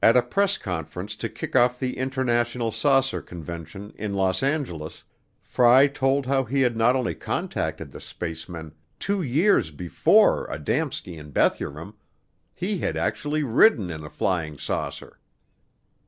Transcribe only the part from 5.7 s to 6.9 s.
told how he had